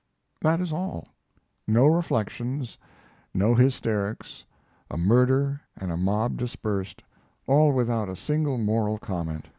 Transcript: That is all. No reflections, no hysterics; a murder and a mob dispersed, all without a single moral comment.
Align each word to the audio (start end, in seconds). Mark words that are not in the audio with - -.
That 0.41 0.59
is 0.59 0.73
all. 0.73 1.09
No 1.67 1.85
reflections, 1.85 2.79
no 3.35 3.53
hysterics; 3.53 4.43
a 4.89 4.97
murder 4.97 5.61
and 5.77 5.91
a 5.91 5.95
mob 5.95 6.37
dispersed, 6.37 7.03
all 7.45 7.71
without 7.71 8.09
a 8.09 8.15
single 8.15 8.57
moral 8.57 8.97
comment. 8.97 9.45